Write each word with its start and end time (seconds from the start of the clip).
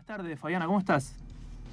Buenas 0.00 0.18
tardes, 0.18 0.40
Fabiana, 0.40 0.64
¿cómo 0.64 0.78
estás? 0.78 1.14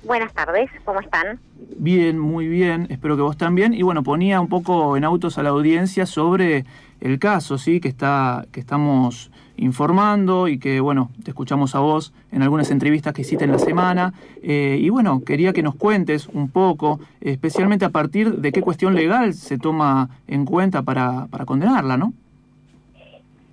Buenas 0.03 0.33
tardes, 0.33 0.69
¿cómo 0.83 0.99
están? 0.99 1.39
Bien, 1.77 2.19
muy 2.19 2.45
bien, 2.49 2.85
espero 2.89 3.15
que 3.15 3.21
vos 3.21 3.37
también. 3.37 3.73
Y 3.73 3.83
bueno, 3.83 4.03
ponía 4.03 4.41
un 4.41 4.49
poco 4.49 4.97
en 4.97 5.05
autos 5.05 5.37
a 5.37 5.43
la 5.43 5.51
audiencia 5.51 6.05
sobre 6.05 6.65
el 6.99 7.19
caso, 7.19 7.57
¿sí? 7.57 7.79
Que, 7.79 7.87
está, 7.87 8.45
que 8.51 8.59
estamos 8.59 9.31
informando 9.55 10.49
y 10.49 10.59
que, 10.59 10.81
bueno, 10.81 11.09
te 11.23 11.31
escuchamos 11.31 11.73
a 11.73 11.79
vos 11.79 12.13
en 12.33 12.43
algunas 12.43 12.69
entrevistas 12.69 13.13
que 13.13 13.21
hiciste 13.21 13.45
en 13.45 13.53
la 13.53 13.59
semana. 13.59 14.13
Eh, 14.43 14.77
y 14.77 14.89
bueno, 14.89 15.21
quería 15.25 15.53
que 15.53 15.63
nos 15.63 15.75
cuentes 15.75 16.27
un 16.27 16.49
poco, 16.49 16.99
especialmente 17.21 17.85
a 17.85 17.91
partir 17.91 18.39
de 18.39 18.51
qué 18.51 18.61
cuestión 18.61 18.93
legal 18.93 19.35
se 19.35 19.57
toma 19.57 20.09
en 20.27 20.43
cuenta 20.43 20.81
para, 20.81 21.27
para 21.27 21.45
condenarla, 21.45 21.95
¿no? 21.95 22.11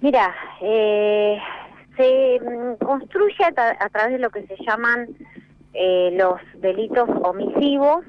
Mira, 0.01 0.35
eh, 0.61 1.39
se 1.97 2.41
mm, 2.41 2.85
construye 2.85 3.45
a, 3.45 3.89
través 3.89 4.13
de 4.13 4.19
lo 4.19 4.31
que 4.31 4.47
se 4.47 4.57
llaman 4.65 5.09
eh, 5.73 6.11
los 6.13 6.41
delitos 6.61 7.09
omisivos, 7.23 8.05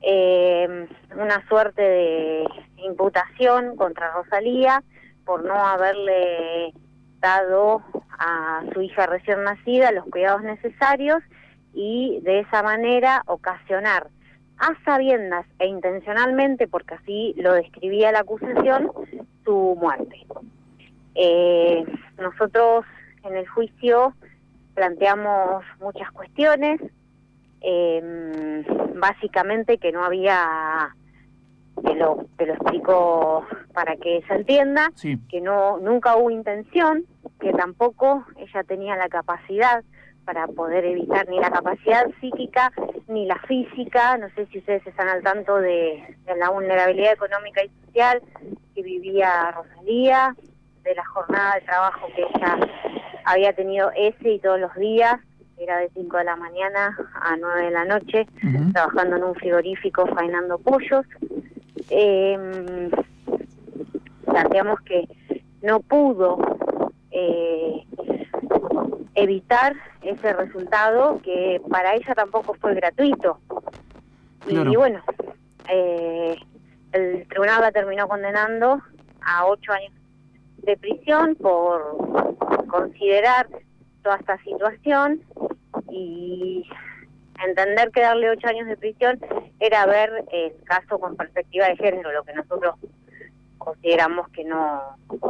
eh, 0.00 0.86
una 1.16 1.46
suerte 1.48 1.82
de 1.82 2.44
imputación 2.76 3.76
contra 3.76 4.12
Rosalía 4.12 4.82
por 5.24 5.44
no 5.44 5.54
haberle 5.54 6.72
dado 7.20 7.82
a 8.18 8.62
su 8.72 8.80
hija 8.80 9.06
recién 9.06 9.42
nacida 9.44 9.92
los 9.92 10.04
cuidados 10.06 10.42
necesarios 10.42 11.22
y 11.74 12.20
de 12.22 12.40
esa 12.40 12.62
manera 12.62 13.22
ocasionar 13.26 14.08
a 14.58 14.74
sabiendas 14.84 15.46
e 15.58 15.66
intencionalmente, 15.66 16.66
porque 16.66 16.94
así 16.94 17.34
lo 17.36 17.52
describía 17.52 18.10
la 18.10 18.20
acusación, 18.20 18.90
su 19.44 19.76
muerte. 19.80 20.26
Eh, 21.14 21.84
nosotros 22.18 22.84
en 23.28 23.36
el 23.36 23.46
juicio 23.48 24.14
planteamos 24.74 25.64
muchas 25.80 26.10
cuestiones, 26.12 26.80
eh, 27.60 28.64
básicamente 28.94 29.78
que 29.78 29.90
no 29.92 30.04
había, 30.04 30.94
te 31.82 31.94
lo, 31.94 32.26
te 32.36 32.46
lo 32.46 32.54
explico 32.54 33.46
para 33.72 33.96
que 33.96 34.22
se 34.28 34.34
entienda, 34.34 34.90
que 35.28 35.40
no 35.40 35.78
nunca 35.78 36.16
hubo 36.16 36.30
intención, 36.30 37.04
que 37.40 37.52
tampoco 37.52 38.24
ella 38.36 38.62
tenía 38.64 38.96
la 38.96 39.08
capacidad 39.08 39.82
para 40.24 40.46
poder 40.46 40.84
evitar 40.84 41.28
ni 41.28 41.40
la 41.40 41.50
capacidad 41.50 42.06
psíquica 42.20 42.70
ni 43.08 43.26
la 43.26 43.38
física. 43.48 44.16
No 44.18 44.28
sé 44.34 44.46
si 44.46 44.58
ustedes 44.58 44.86
están 44.86 45.08
al 45.08 45.22
tanto 45.22 45.56
de, 45.56 46.16
de 46.24 46.36
la 46.36 46.50
vulnerabilidad 46.50 47.14
económica 47.14 47.64
y 47.64 47.70
social 47.86 48.22
que 48.74 48.82
vivía 48.82 49.50
Rosalía, 49.52 50.36
de 50.82 50.94
la 50.94 51.04
jornada 51.06 51.54
de 51.54 51.60
trabajo 51.62 52.06
que 52.14 52.22
ella 52.22 52.58
había 53.28 53.52
tenido 53.52 53.90
ese 53.94 54.32
y 54.32 54.38
todos 54.38 54.58
los 54.58 54.74
días, 54.74 55.20
era 55.58 55.76
de 55.78 55.90
5 55.90 56.16
de 56.16 56.24
la 56.24 56.36
mañana 56.36 56.96
a 57.20 57.36
9 57.36 57.62
de 57.66 57.70
la 57.70 57.84
noche, 57.84 58.26
trabajando 58.72 59.16
en 59.16 59.24
un 59.24 59.34
frigorífico 59.34 60.06
faenando 60.06 60.56
pollos. 60.58 61.04
Eh, 61.90 62.90
planteamos 64.24 64.80
que 64.80 65.06
no 65.60 65.80
pudo 65.80 66.38
eh, 67.10 67.84
evitar 69.14 69.74
ese 70.00 70.32
resultado 70.32 71.20
que 71.22 71.60
para 71.68 71.96
ella 71.96 72.14
tampoco 72.14 72.54
fue 72.54 72.74
gratuito. 72.74 73.40
Y, 74.46 74.76
bueno, 74.76 75.02
eh, 75.68 76.34
el 76.92 77.28
tribunal 77.28 77.60
la 77.60 77.72
terminó 77.72 78.08
condenando 78.08 78.80
a 79.20 79.44
ocho 79.44 79.72
años 79.72 79.97
de 80.68 80.76
prisión 80.76 81.34
por 81.36 81.96
considerar 82.66 83.48
toda 84.02 84.16
esta 84.16 84.36
situación 84.42 85.22
y 85.90 86.62
entender 87.42 87.90
que 87.90 88.02
darle 88.02 88.28
ocho 88.28 88.48
años 88.48 88.66
de 88.66 88.76
prisión 88.76 89.18
era 89.60 89.86
ver 89.86 90.26
el 90.30 90.52
caso 90.64 90.98
con 90.98 91.16
perspectiva 91.16 91.68
de 91.68 91.76
género, 91.76 92.12
lo 92.12 92.22
que 92.22 92.34
nosotros 92.34 92.74
consideramos 93.56 94.28
que 94.28 94.44
no, 94.44 94.82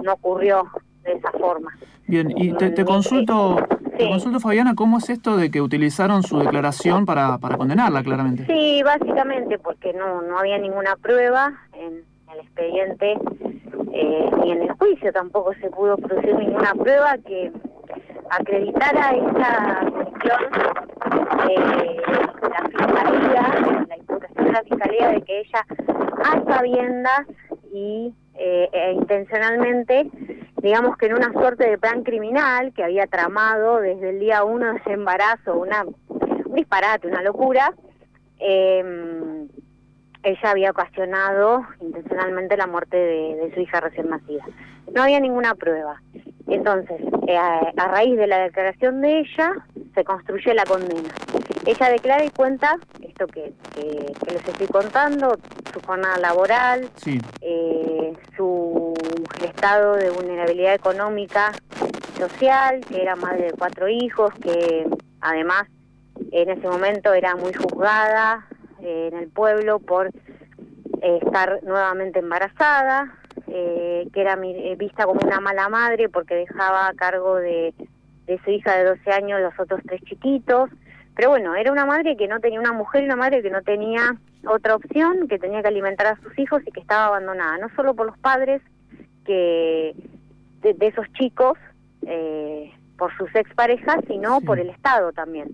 no 0.02 0.12
ocurrió 0.12 0.66
de 1.04 1.12
esa 1.12 1.30
forma. 1.30 1.70
Bien, 2.08 2.32
y 2.36 2.52
te, 2.54 2.84
consulto, 2.84 3.64
te 3.96 4.08
consulto, 4.08 4.40
Fabiana, 4.40 4.74
¿cómo 4.74 4.98
es 4.98 5.08
esto 5.08 5.36
de 5.36 5.52
que 5.52 5.60
utilizaron 5.60 6.24
su 6.24 6.40
declaración 6.40 7.06
para, 7.06 7.38
para 7.38 7.56
condenarla, 7.56 8.02
claramente? 8.02 8.44
Sí, 8.46 8.82
básicamente 8.82 9.56
porque 9.58 9.92
no, 9.92 10.20
no 10.22 10.36
había 10.36 10.58
ninguna 10.58 10.96
prueba 10.96 11.52
en 11.74 12.02
el 12.32 12.40
expediente 12.40 13.16
eh, 14.00 14.30
ni 14.40 14.52
en 14.52 14.62
el 14.62 14.72
juicio 14.74 15.12
tampoco 15.12 15.52
se 15.54 15.68
pudo 15.70 15.96
producir 15.96 16.32
ninguna 16.36 16.72
prueba 16.72 17.18
que 17.26 17.50
acreditara 18.30 19.10
esa 19.10 19.90
cuestión 19.90 20.40
eh, 21.50 21.96
la 22.42 22.68
fiscalía, 22.68 23.86
la 23.88 23.96
imputación 23.96 24.44
de 24.44 24.52
la 24.52 24.62
fiscalía 24.62 25.08
de 25.08 25.22
que 25.22 25.40
ella 25.40 25.66
a 26.24 26.44
sabiendas 26.44 27.26
y 27.72 28.14
eh, 28.34 28.68
e 28.72 28.92
intencionalmente, 28.92 30.08
digamos 30.62 30.96
que 30.96 31.06
en 31.06 31.14
una 31.14 31.32
suerte 31.32 31.68
de 31.68 31.76
plan 31.76 32.04
criminal 32.04 32.72
que 32.74 32.84
había 32.84 33.08
tramado 33.08 33.80
desde 33.80 34.10
el 34.10 34.20
día 34.20 34.44
uno 34.44 34.74
de 34.74 34.78
ese 34.78 34.92
embarazo, 34.92 35.58
una, 35.58 35.84
un 36.08 36.54
disparate, 36.54 37.08
una 37.08 37.22
locura, 37.22 37.74
eh, 38.38 39.48
ella 40.22 40.50
había 40.50 40.70
ocasionado 40.70 41.66
intencionalmente 41.80 42.56
la 42.56 42.66
muerte 42.66 42.96
de, 42.96 43.52
su 43.54 43.60
hija 43.60 43.80
recién 43.80 44.08
nacida. 44.08 44.44
No 44.94 45.02
había 45.02 45.20
ninguna 45.20 45.54
prueba. 45.54 46.00
Entonces, 46.46 47.00
eh, 47.26 47.36
a, 47.36 47.88
raíz 47.88 48.16
de 48.16 48.26
la 48.26 48.38
declaración 48.38 49.00
de 49.00 49.20
ella, 49.20 49.52
se 49.94 50.04
construye 50.04 50.54
la 50.54 50.64
condena. 50.64 51.10
Ella 51.66 51.90
declara 51.90 52.24
y 52.24 52.30
cuenta 52.30 52.78
esto 53.02 53.26
que, 53.26 53.52
les 53.76 54.48
estoy 54.48 54.66
contando, 54.68 55.36
su 55.72 55.80
jornada 55.80 56.16
laboral, 56.18 56.88
eh, 57.42 58.12
su 58.36 58.94
estado 59.44 59.96
de 59.96 60.10
vulnerabilidad 60.10 60.74
económica, 60.74 61.52
social, 62.18 62.80
que 62.88 63.02
era 63.02 63.16
madre 63.16 63.46
de 63.46 63.52
cuatro 63.52 63.88
hijos, 63.88 64.32
que 64.42 64.86
además 65.20 65.66
en 66.32 66.50
ese 66.50 66.68
momento 66.68 67.12
era 67.12 67.36
muy 67.36 67.52
juzgada, 67.52 68.46
en 68.80 69.16
el 69.16 69.28
pueblo 69.28 69.78
por 69.78 70.10
eh, 71.00 71.20
estar 71.22 71.62
nuevamente 71.62 72.18
embarazada, 72.18 73.14
eh, 73.46 74.08
que 74.12 74.20
era 74.20 74.34
eh, 74.42 74.76
vista 74.76 75.04
como 75.04 75.20
una 75.24 75.40
mala 75.40 75.68
madre 75.68 76.08
porque 76.08 76.34
dejaba 76.34 76.88
a 76.88 76.94
cargo 76.94 77.36
de, 77.36 77.72
de 78.26 78.40
su 78.44 78.50
hija 78.50 78.76
de 78.76 78.84
12 78.84 79.10
años 79.12 79.40
los 79.40 79.58
otros 79.58 79.80
tres 79.86 80.00
chiquitos. 80.02 80.70
Pero 81.14 81.30
bueno, 81.30 81.54
era 81.54 81.70
una 81.70 81.84
madre 81.84 82.16
que 82.16 82.28
no 82.28 82.40
tenía 82.40 82.58
una 82.58 82.72
mujer 82.72 83.02
y 83.02 83.06
una 83.06 83.16
madre 83.16 83.42
que 83.42 83.50
no 83.50 83.62
tenía 83.62 84.16
otra 84.46 84.74
opción, 84.76 85.28
que 85.28 85.38
tenía 85.38 85.62
que 85.62 85.68
alimentar 85.68 86.06
a 86.06 86.20
sus 86.20 86.36
hijos 86.38 86.62
y 86.66 86.70
que 86.72 86.80
estaba 86.80 87.06
abandonada, 87.06 87.58
no 87.58 87.68
solo 87.76 87.94
por 87.94 88.06
los 88.06 88.18
padres 88.18 88.62
que 89.24 89.94
de, 90.62 90.76
esos 90.80 91.06
chicos, 91.12 91.58
por 92.96 93.16
sus 93.16 93.32
exparejas, 93.34 93.98
sino 94.06 94.40
por 94.40 94.58
el 94.58 94.70
Estado 94.70 95.12
también. 95.12 95.48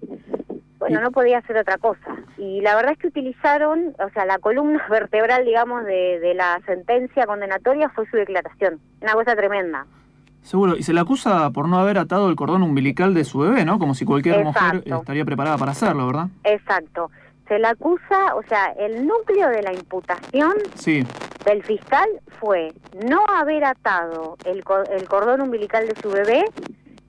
Bueno, 0.85 1.01
no 1.01 1.13
podía 1.13 1.39
hacer 1.39 1.57
otra 1.57 1.79
cosa. 1.79 2.15
Y 2.37 2.61
la 2.61 2.77
verdad 2.77 2.93
es 2.93 2.99
que 2.99 3.07
utilizaron, 3.07 3.97
o 3.99 4.11
sea, 4.11 4.27
la 4.27 4.39
columna 4.39 4.85
vertebral, 4.91 5.47
digamos, 5.47 5.83
de, 5.87 6.35
la 6.37 6.61
sentencia 6.67 7.27
condenatoria 7.27 7.89
fue 7.89 8.07
su 8.11 8.19
declaración. 8.19 8.81
Una 9.01 9.15
cosa 9.15 9.35
tremenda. 9.35 9.87
Seguro, 10.43 10.77
y 10.77 10.83
se 10.83 10.93
le 10.93 11.01
acusa 11.01 11.51
por 11.53 11.71
no 11.71 11.79
haber 11.79 11.97
atado 11.97 12.29
el 12.29 12.37
cordón 12.37 12.63
umbilical 12.63 13.15
de 13.15 13.25
su 13.25 13.39
bebé, 13.39 13.65
¿no? 13.65 13.79
Como 13.79 13.95
si 13.95 14.05
cualquier 14.05 14.45
mujer 14.45 14.83
estaría 14.85 15.25
preparada 15.25 15.57
para 15.57 15.73
hacerlo, 15.73 16.07
¿verdad? 16.07 16.27
Exacto. 16.45 17.11
Se 17.49 17.59
le 17.59 17.67
acusa, 17.67 18.35
o 18.35 18.43
sea, 18.43 18.67
el 18.79 19.07
núcleo 19.07 19.49
de 19.49 19.63
la 19.63 19.73
imputación 19.73 20.53
sí. 20.75 21.03
del 21.47 21.63
fiscal 21.63 22.09
fue 22.39 22.75
no 23.07 23.25
haber 23.27 23.65
atado 23.65 24.37
el, 24.45 24.63
el 24.91 25.09
cordón 25.09 25.41
umbilical 25.41 25.89
de 25.89 25.95
su 26.03 26.11
bebé 26.11 26.45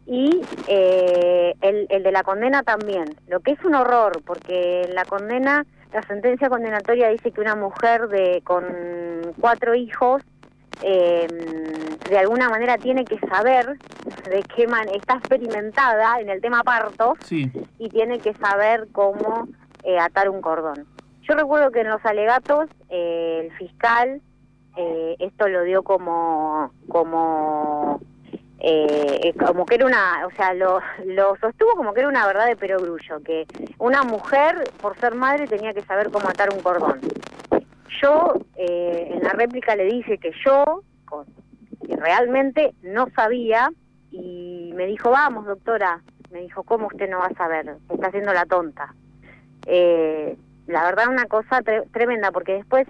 y 0.07 0.41
eh, 0.67 1.55
el, 1.61 1.87
el 1.89 2.03
de 2.03 2.11
la 2.11 2.23
condena 2.23 2.61
también, 2.63 3.15
lo 3.27 3.39
que 3.39 3.51
es 3.51 3.65
un 3.65 3.75
horror, 3.75 4.21
porque 4.23 4.87
la 4.93 5.03
condena, 5.05 5.65
la 5.93 6.03
sentencia 6.03 6.49
condenatoria 6.49 7.09
dice 7.09 7.31
que 7.31 7.41
una 7.41 7.55
mujer 7.55 8.07
de 8.07 8.41
con 8.43 8.63
cuatro 9.39 9.73
hijos 9.73 10.21
eh, 10.83 11.27
de 12.09 12.17
alguna 12.17 12.49
manera 12.49 12.77
tiene 12.77 13.05
que 13.05 13.17
saber 13.19 13.79
de 14.29 14.43
qué 14.55 14.67
man 14.67 14.87
está 14.93 15.15
experimentada 15.15 16.19
en 16.19 16.29
el 16.29 16.41
tema 16.41 16.63
parto 16.63 17.15
y 17.79 17.89
tiene 17.89 18.19
que 18.19 18.33
saber 18.35 18.87
cómo 18.91 19.47
eh, 19.83 19.97
atar 19.97 20.29
un 20.29 20.41
cordón. 20.41 20.85
Yo 21.23 21.33
recuerdo 21.33 21.71
que 21.71 21.81
en 21.81 21.89
los 21.89 22.05
alegatos 22.05 22.69
el 22.89 23.51
fiscal 23.53 24.21
esto 25.19 25.47
lo 25.47 25.63
dio 25.63 25.83
como 25.83 26.69
como 26.89 28.01
eh, 28.59 29.33
como 29.45 29.65
que 29.65 29.75
era 29.75 29.85
una, 29.85 30.25
o 30.25 30.31
sea, 30.31 30.53
lo, 30.53 30.79
lo 31.05 31.35
sostuvo 31.37 31.75
como 31.75 31.93
que 31.93 31.99
era 32.01 32.09
una 32.09 32.25
verdad 32.25 32.47
de 32.47 32.55
perogrullo, 32.55 33.21
que 33.23 33.45
una 33.77 34.03
mujer, 34.03 34.71
por 34.81 34.97
ser 34.99 35.15
madre, 35.15 35.47
tenía 35.47 35.73
que 35.73 35.81
saber 35.83 36.09
cómo 36.09 36.29
atar 36.29 36.49
un 36.53 36.61
cordón. 36.61 36.99
Yo, 38.01 38.33
eh, 38.55 39.11
en 39.13 39.23
la 39.23 39.29
réplica 39.29 39.75
le 39.75 39.85
dije 39.85 40.17
que 40.17 40.31
yo 40.45 40.83
realmente 41.87 42.73
no 42.81 43.07
sabía 43.15 43.69
y 44.11 44.71
me 44.75 44.85
dijo, 44.85 45.11
vamos, 45.11 45.45
doctora, 45.45 46.01
Me 46.31 46.41
dijo, 46.41 46.63
¿cómo 46.63 46.87
usted 46.87 47.09
no 47.09 47.19
va 47.19 47.27
a 47.27 47.33
saber? 47.35 47.77
Está 47.89 48.07
haciendo 48.07 48.33
la 48.33 48.45
tonta. 48.45 48.93
Eh, 49.65 50.35
la 50.67 50.83
verdad, 50.83 51.07
una 51.07 51.25
cosa 51.25 51.61
tremenda, 51.91 52.31
porque 52.31 52.53
después, 52.53 52.87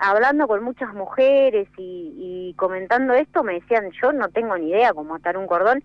hablando 0.00 0.48
con 0.48 0.64
muchas 0.64 0.92
mujeres 0.94 1.68
y, 1.76 2.14
y 2.16 2.54
comentando 2.54 3.14
esto, 3.14 3.42
me 3.42 3.54
decían, 3.54 3.90
yo 4.02 4.12
no 4.12 4.28
tengo 4.28 4.56
ni 4.56 4.70
idea 4.70 4.94
cómo 4.94 5.14
atar 5.14 5.36
un 5.36 5.46
cordón. 5.46 5.84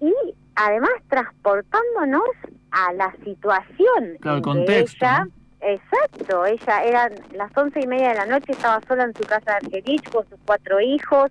Y 0.00 0.12
además 0.54 0.90
transportándonos 1.08 2.22
a 2.70 2.92
la 2.94 3.14
situación 3.24 4.16
claro, 4.20 4.38
el 4.38 4.42
contexto, 4.42 5.04
ella, 5.04 5.28
exacto, 5.60 6.46
ella 6.46 6.84
eran 6.84 7.12
las 7.32 7.56
once 7.56 7.80
y 7.80 7.86
media 7.86 8.08
de 8.08 8.14
la 8.14 8.26
noche, 8.26 8.52
estaba 8.52 8.80
sola 8.86 9.04
en 9.04 9.14
su 9.14 9.22
casa 9.24 9.52
de 9.52 9.66
Argerich 9.66 10.10
con 10.10 10.28
sus 10.28 10.38
cuatro 10.44 10.80
hijos, 10.80 11.30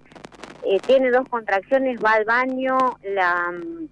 eh, 0.66 0.80
tiene 0.86 1.12
dos 1.12 1.28
contracciones, 1.28 2.00
va 2.04 2.14
al 2.14 2.25
baño, 2.25 2.78
la, 3.04 3.52
mm, 3.52 3.88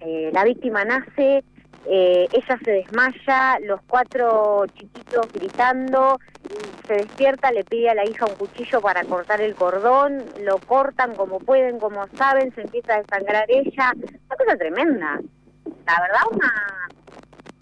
eh, 0.00 0.30
la 0.32 0.44
víctima 0.44 0.84
nace, 0.84 1.44
eh, 1.86 2.28
ella 2.32 2.58
se 2.64 2.70
desmaya, 2.70 3.58
los 3.60 3.80
cuatro 3.88 4.66
chiquitos 4.74 5.26
gritando, 5.32 6.18
se 6.86 6.94
despierta, 6.94 7.50
le 7.50 7.64
pide 7.64 7.90
a 7.90 7.94
la 7.94 8.04
hija 8.04 8.26
un 8.26 8.34
cuchillo 8.34 8.80
para 8.80 9.04
cortar 9.04 9.40
el 9.40 9.54
cordón, 9.54 10.24
lo 10.42 10.58
cortan 10.58 11.14
como 11.14 11.38
pueden, 11.40 11.78
como 11.78 12.06
saben, 12.16 12.54
se 12.54 12.62
empieza 12.62 12.94
a 12.94 13.02
desangrar 13.02 13.46
ella, 13.48 13.92
una 13.96 14.36
cosa 14.36 14.56
tremenda. 14.56 15.20
La 15.86 16.00
verdad, 16.00 16.22
una, 16.30 16.88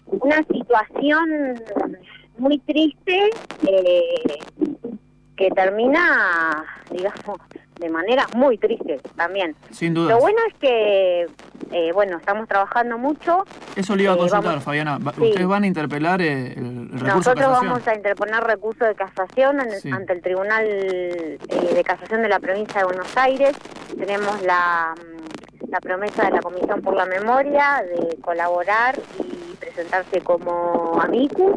una 0.07 0.43
situación 0.43 1.63
muy 2.37 2.59
triste 2.59 3.29
eh, 3.67 4.39
que 5.35 5.49
termina, 5.51 6.63
digamos, 6.91 7.39
de 7.81 7.89
manera 7.89 8.27
muy 8.35 8.57
triste 8.57 9.01
también. 9.15 9.55
Sin 9.71 9.93
duda. 9.93 10.13
Lo 10.13 10.19
bueno 10.19 10.37
es 10.47 10.53
que 10.55 11.25
eh, 11.71 11.91
bueno, 11.93 12.17
estamos 12.17 12.47
trabajando 12.47 12.97
mucho. 12.97 13.45
Eso 13.75 13.95
le 13.95 14.03
iba 14.03 14.13
a 14.13 14.15
eh, 14.15 14.19
consultar, 14.19 14.61
Fabiana. 14.61 14.97
¿Ustedes 14.97 15.47
van 15.47 15.63
a 15.63 15.67
interpelar 15.67 16.21
eh, 16.21 16.53
el, 16.53 16.89
recurso 16.91 17.05
Nosotros 17.05 17.35
de 17.35 17.41
casación? 17.41 17.67
vamos 17.69 17.87
a 17.87 17.95
interponer 17.95 18.43
recurso 18.43 18.85
de 18.85 18.95
casación 18.95 19.59
ante 19.59 20.13
el 20.13 20.21
Tribunal 20.21 20.65
de 20.65 21.83
Casación 21.85 22.21
de 22.21 22.29
la 22.29 22.39
Provincia 22.39 22.79
de 22.81 22.85
Buenos 22.85 23.17
Aires. 23.17 23.55
Tenemos 23.97 24.41
la, 24.43 24.93
la 25.69 25.79
promesa 25.79 26.25
de 26.25 26.31
la 26.31 26.41
Comisión 26.41 26.81
por 26.81 26.95
la 26.95 27.05
Memoria 27.05 27.83
de 27.83 28.17
colaborar 28.21 28.99
y 29.19 29.55
presentarse 29.55 30.21
como 30.21 30.99
amicus 31.01 31.53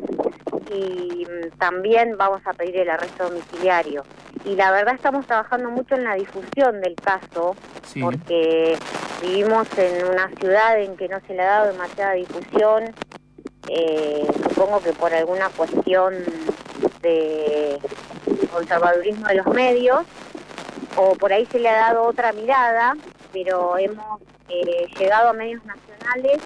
y 0.73 1.27
mm, 1.27 1.59
también 1.59 2.17
vamos 2.17 2.41
a 2.45 2.53
pedir 2.53 2.77
el 2.79 2.91
arresto 2.91 3.29
domiciliario. 3.29 4.05
Y 4.45 4.57
la 4.57 4.71
verdad 4.71 4.95
estamos 4.95 5.27
trabajando 5.27 5.71
mucho 5.71 5.95
en 5.95 6.05
la 6.05 6.15
difusión 6.15 6.81
del 6.81 6.95
caso, 6.97 7.57
porque 8.01 8.77
vivimos 9.23 9.67
en 9.79 10.07
una 10.07 10.29
ciudad 10.39 10.81
en 10.81 10.97
que 10.97 11.09
no 11.09 11.19
se 11.27 11.35
le 11.35 11.43
ha 11.43 11.47
dado 11.47 11.73
demasiada 11.73 12.13
difusión, 12.13 12.85
eh, 13.69 14.27
supongo 14.49 14.81
que 14.81 14.93
por 14.93 15.15
alguna 15.15 15.49
cuestión 15.51 16.15
de 17.01 17.79
conservadurismo 18.53 19.27
de 19.27 19.35
los 19.35 19.47
medios, 19.47 20.05
o 20.97 21.15
por 21.15 21.33
ahí 21.33 21.47
se 21.47 21.59
le 21.59 21.69
ha 21.69 21.89
dado 21.89 22.03
otra 22.03 22.33
mirada, 22.33 22.95
pero 23.33 23.79
hemos 23.79 24.21
eh, 24.49 24.87
llegado 24.99 25.31
a 25.31 25.33
medios 25.33 25.63
nacionales 25.65 26.43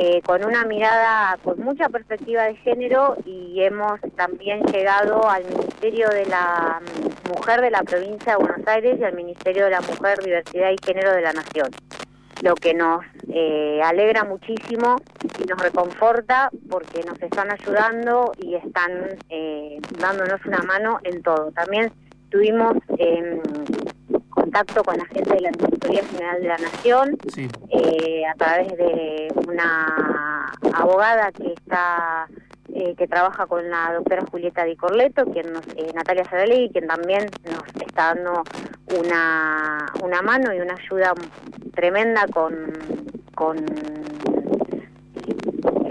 eh, 0.00 0.22
con 0.24 0.44
una 0.44 0.64
mirada 0.64 1.36
con 1.42 1.58
mucha 1.58 1.88
perspectiva 1.88 2.44
de 2.44 2.54
género 2.56 3.16
y 3.26 3.60
hemos 3.62 4.00
también 4.14 4.62
llegado 4.66 5.28
al 5.28 5.44
Ministerio 5.44 6.08
de 6.10 6.24
la 6.26 6.80
Mujer 7.28 7.60
de 7.60 7.72
la 7.72 7.82
Provincia 7.82 8.36
de 8.36 8.38
Buenos 8.38 8.64
Aires 8.68 8.96
y 9.00 9.02
al 9.02 9.14
Ministerio 9.14 9.64
de 9.64 9.72
la 9.72 9.80
Mujer, 9.80 10.20
Diversidad 10.20 10.70
y 10.70 10.76
Género 10.86 11.12
de 11.12 11.22
la 11.22 11.32
Nación, 11.32 11.70
lo 12.42 12.54
que 12.54 12.74
nos 12.74 13.04
eh, 13.28 13.80
alegra 13.82 14.22
muchísimo 14.22 14.98
y 15.42 15.48
nos 15.48 15.60
reconforta 15.60 16.48
porque 16.70 17.02
nos 17.02 17.20
están 17.20 17.50
ayudando 17.50 18.30
y 18.38 18.54
están 18.54 19.18
dándonos 19.98 20.46
una 20.46 20.62
mano 20.62 21.00
en 21.02 21.22
todo. 21.24 21.50
También 21.50 21.92
tuvimos 22.30 22.76
em, 22.98 23.40
contacto 24.48 24.82
con 24.82 24.96
la 24.96 25.04
gente 25.04 25.34
de 25.34 25.40
la 25.42 25.48
Administración 25.50 26.06
General 26.06 26.40
de 26.40 26.48
la 26.48 26.56
Nación 26.56 27.18
eh, 27.68 28.22
a 28.26 28.34
través 28.34 28.68
de 28.78 29.28
una 29.46 30.46
abogada 30.72 31.30
que 31.32 31.52
está 31.52 32.26
eh, 32.74 32.94
que 32.96 33.06
trabaja 33.06 33.46
con 33.46 33.68
la 33.68 33.92
doctora 33.92 34.24
Julieta 34.30 34.64
Di 34.64 34.74
Corleto, 34.76 35.26
quien 35.26 35.52
nos, 35.52 35.66
eh, 35.76 35.90
Natalia 35.94 36.24
Sarelli, 36.24 36.70
quien 36.70 36.86
también 36.86 37.26
nos 37.44 37.62
está 37.86 38.14
dando 38.14 38.42
una, 38.98 39.84
una 40.02 40.22
mano 40.22 40.54
y 40.54 40.60
una 40.60 40.74
ayuda 40.74 41.12
tremenda 41.74 42.26
con, 42.32 42.72
con 43.34 43.56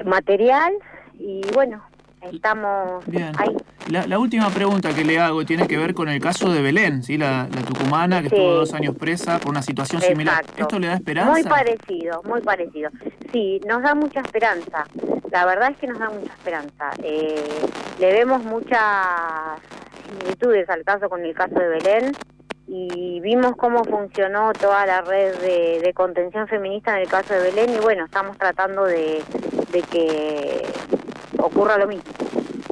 material. 0.03 0.73
Y 1.19 1.41
bueno, 1.53 1.83
estamos 2.21 3.05
ahí. 3.37 3.55
La, 3.89 4.19
última 4.19 4.49
pregunta 4.49 4.93
que 4.93 5.05
le 5.05 5.17
hago 5.17 5.45
tiene 5.45 5.65
que 5.65 5.77
ver 5.77 5.93
con 5.93 6.09
el 6.09 6.19
caso 6.19 6.51
de 6.51 6.61
Belén, 6.61 7.03
¿sí? 7.03 7.17
la, 7.17 7.47
tucumana 7.65 8.19
que 8.19 8.27
estuvo 8.27 8.51
dos 8.51 8.73
años 8.73 8.95
presa 8.97 9.39
por 9.39 9.51
una 9.51 9.61
situación 9.61 10.01
similar. 10.01 10.43
¿Esto 10.57 10.77
le 10.77 10.87
da 10.87 10.95
esperanza? 10.95 11.31
Muy 11.31 11.43
parecido, 11.43 12.21
muy 12.23 12.41
parecido. 12.41 12.89
Sí, 13.31 13.61
nos 13.65 13.81
da 13.81 13.95
mucha 13.95 14.19
esperanza. 14.19 14.85
La 15.31 15.45
verdad 15.45 15.71
es 15.71 15.77
que 15.77 15.87
nos 15.87 15.99
da 15.99 16.09
mucha 16.09 16.33
esperanza. 16.33 16.91
Eh, 17.01 17.43
le 17.99 18.11
vemos 18.11 18.43
muchas 18.43 18.81
similitudes 20.09 20.69
al 20.69 20.83
caso 20.83 21.07
con 21.07 21.23
el 21.23 21.33
caso 21.33 21.55
de 21.55 21.67
Belén 21.69 22.11
y 22.67 23.21
vimos 23.21 23.55
cómo 23.55 23.85
funcionó 23.85 24.51
toda 24.51 24.85
la 24.85 24.99
red 25.01 25.33
de, 25.37 25.93
contención 25.93 26.47
feminista 26.49 26.95
en 26.95 27.03
el 27.03 27.07
caso 27.07 27.33
de 27.33 27.39
Belén 27.39 27.73
y 27.73 27.77
bueno, 27.77 28.03
estamos 28.05 28.37
tratando 28.37 28.83
de 28.83 29.23
que 29.91 30.61
ocurra 31.37 31.77
lo 31.77 31.87
mismo. 31.87 32.11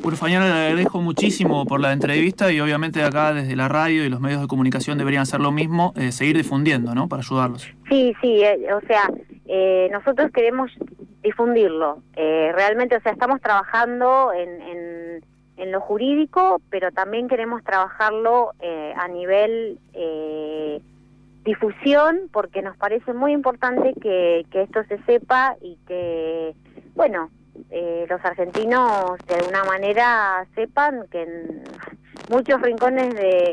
Urfañana, 0.05 0.45
le 0.45 0.67
agradezco 0.67 1.01
muchísimo 1.01 1.65
por 1.65 1.79
la 1.79 1.91
entrevista 1.91 2.51
y 2.51 2.59
obviamente 2.59 3.01
acá 3.01 3.33
desde 3.33 3.55
la 3.55 3.67
radio 3.67 4.05
y 4.05 4.09
los 4.09 4.19
medios 4.19 4.39
de 4.39 4.47
comunicación 4.47 4.99
deberían 4.99 5.23
hacer 5.23 5.39
lo 5.39 5.51
mismo, 5.51 5.93
eh, 5.95 6.11
seguir 6.11 6.37
difundiendo, 6.37 6.93
¿no? 6.93 7.07
Para 7.07 7.21
ayudarlos. 7.21 7.67
Sí, 7.89 8.13
sí, 8.21 8.43
eh, 8.43 8.71
o 8.71 8.81
sea, 8.81 9.09
eh, 9.47 9.89
nosotros 9.91 10.29
queremos 10.31 10.71
difundirlo. 11.23 12.03
realmente, 12.15 12.95
o 12.95 13.01
sea, 13.01 13.13
estamos 13.13 13.41
trabajando 13.41 14.31
en, 14.31 14.61
en, 14.61 15.25
en, 15.57 15.71
lo 15.71 15.81
jurídico, 15.81 16.61
pero 16.69 16.91
también 16.91 17.27
queremos 17.27 17.63
trabajarlo 17.63 18.51
a 18.95 19.07
nivel 19.07 19.79
difusión, 21.43 22.29
porque 22.31 22.61
nos 22.61 22.77
parece 22.77 23.11
muy 23.11 23.31
importante 23.31 23.95
que, 23.99 24.45
que 24.51 24.61
esto 24.61 24.83
se 24.87 24.99
sepa 25.05 25.55
y 25.61 25.79
que, 25.87 26.53
bueno, 26.93 27.31
eh, 27.69 28.05
los 28.09 28.23
argentinos 28.23 29.17
de 29.27 29.35
alguna 29.35 29.63
manera 29.63 30.45
sepan 30.55 31.05
que 31.11 31.23
en 31.23 31.63
muchos 32.29 32.61
rincones 32.61 33.13
de, 33.13 33.51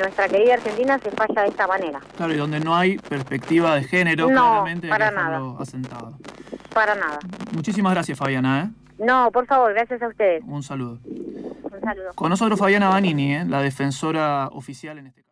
nuestra 0.00 0.28
querida 0.28 0.54
Argentina 0.54 0.98
se 0.98 1.10
falla 1.10 1.42
de 1.42 1.48
esta 1.48 1.66
manera. 1.66 2.00
Claro, 2.16 2.32
y 2.32 2.36
donde 2.36 2.60
no 2.60 2.74
hay 2.74 2.98
perspectiva 2.98 3.76
de 3.76 3.84
género, 3.84 4.28
claramente 4.28 4.88
para 4.88 5.10
nada. 5.10 5.40
asentado. 5.58 6.18
Para 6.72 6.94
nada. 6.94 7.18
Muchísimas 7.52 7.92
gracias, 7.92 8.18
Fabiana. 8.18 8.64
¿eh? 8.64 9.04
No, 9.04 9.30
por 9.30 9.46
favor, 9.46 9.72
gracias 9.74 10.02
a 10.02 10.08
ustedes. 10.08 10.42
Un 10.46 10.62
saludo. 10.62 10.98
Un 11.04 11.80
saludo. 11.82 12.10
Con 12.14 12.30
nosotros 12.30 12.58
Fabiana 12.58 12.88
Banini, 12.88 13.34
¿eh? 13.34 13.44
la 13.46 13.60
defensora 13.60 14.48
oficial 14.52 14.98
en 14.98 15.08
este 15.08 15.23